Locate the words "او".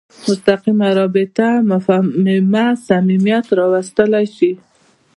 1.55-1.61